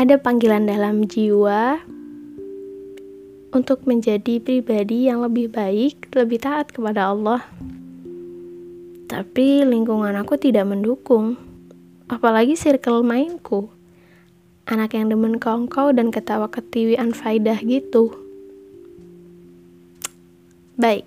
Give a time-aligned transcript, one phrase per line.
[0.00, 1.76] ada panggilan dalam jiwa
[3.52, 7.44] untuk menjadi pribadi yang lebih baik, lebih taat kepada Allah.
[9.12, 11.36] Tapi lingkungan aku tidak mendukung,
[12.08, 13.68] apalagi circle mainku.
[14.64, 18.16] Anak yang demen kongkow dan ketawa ketiwi anfaidah gitu.
[20.80, 21.04] Baik,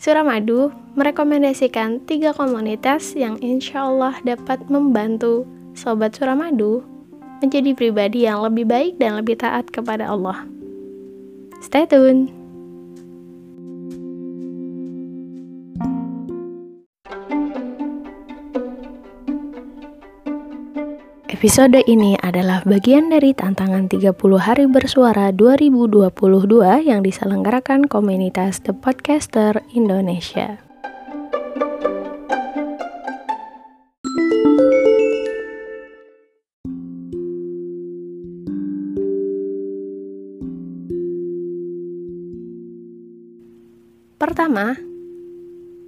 [0.00, 5.44] Suramadu merekomendasikan tiga komunitas yang insya Allah dapat membantu
[5.76, 6.95] Sobat Suramadu
[7.40, 10.44] menjadi pribadi yang lebih baik dan lebih taat kepada Allah.
[11.60, 12.36] Stay tune.
[21.36, 26.08] Episode ini adalah bagian dari tantangan 30 hari bersuara 2022
[26.80, 30.64] yang diselenggarakan komunitas The Podcaster Indonesia.
[44.16, 44.72] Pertama,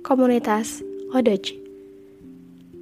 [0.05, 0.85] komunitas
[1.17, 1.49] Odoj.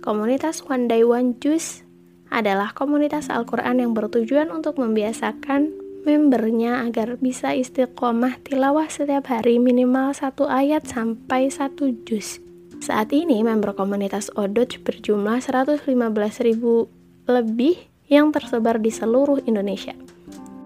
[0.02, 1.86] Komunitas One Day One Juice
[2.34, 5.70] adalah komunitas Al-Quran yang bertujuan untuk membiasakan
[6.02, 12.42] membernya agar bisa istiqomah tilawah setiap hari minimal satu ayat sampai satu juz.
[12.82, 15.86] Saat ini member komunitas Odoj berjumlah 115.000
[17.30, 19.94] lebih yang tersebar di seluruh Indonesia.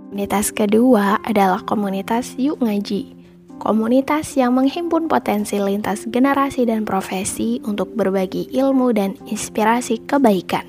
[0.09, 3.20] Komunitas kedua adalah komunitas Yuk Ngaji
[3.61, 10.65] komunitas yang menghimpun potensi lintas generasi dan profesi untuk berbagi ilmu dan inspirasi kebaikan.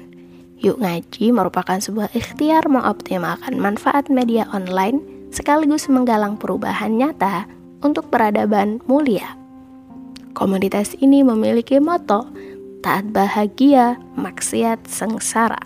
[0.61, 5.01] Yuk Ngaji merupakan sebuah ikhtiar mengoptimalkan manfaat media online
[5.33, 7.49] sekaligus menggalang perubahan nyata
[7.81, 9.39] untuk peradaban mulia.
[10.37, 12.29] Komunitas ini memiliki moto
[12.85, 15.59] taat bahagia, maksiat sengsara.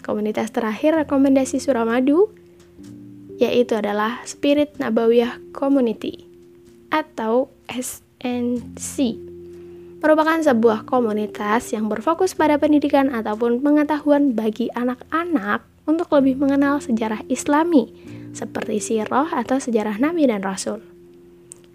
[0.00, 2.32] Komunitas terakhir rekomendasi Suramadu
[3.40, 6.28] yaitu adalah Spirit Nabawiyah Community
[6.92, 9.16] atau SNC.
[10.00, 17.24] Merupakan sebuah komunitas yang berfokus pada pendidikan ataupun pengetahuan bagi anak-anak untuk lebih mengenal sejarah
[17.32, 17.88] Islami
[18.36, 20.84] seperti sirah atau sejarah Nabi dan Rasul.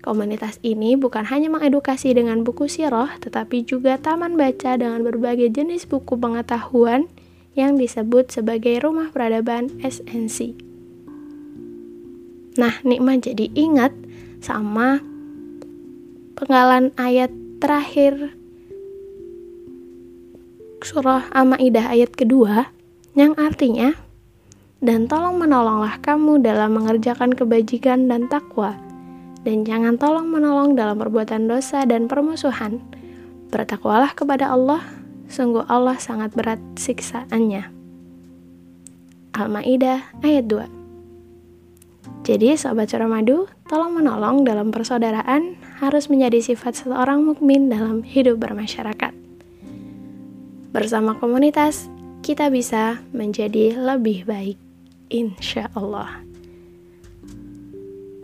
[0.06, 5.90] Komunitas ini bukan hanya mengedukasi dengan buku sirah, tetapi juga taman baca dengan berbagai jenis
[5.90, 7.10] buku pengetahuan
[7.58, 10.65] yang disebut sebagai rumah peradaban SNC.
[12.56, 13.92] Nah, nikmat jadi ingat
[14.40, 15.04] sama
[16.40, 18.32] penggalan ayat terakhir.
[20.80, 22.72] Surah Al-Maidah ayat kedua
[23.18, 23.98] yang artinya
[24.80, 28.78] dan tolong menolonglah kamu dalam mengerjakan kebajikan dan takwa
[29.42, 32.80] dan jangan tolong menolong dalam perbuatan dosa dan permusuhan.
[33.50, 34.80] Bertakwalah kepada Allah
[35.28, 37.68] sungguh Allah sangat berat siksaannya.
[39.36, 40.85] Al-Maidah ayat 2
[42.26, 49.14] jadi, sahabat Suramadu, tolong menolong dalam persaudaraan harus menjadi sifat seorang mukmin dalam hidup bermasyarakat.
[50.74, 51.86] Bersama komunitas,
[52.26, 54.58] kita bisa menjadi lebih baik,
[55.14, 56.26] insya Allah.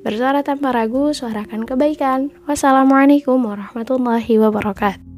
[0.02, 2.34] Bersuara tanpa ragu, suarakan kebaikan.
[2.50, 5.11] Wassalamualaikum warahmatullahi wabarakatuh.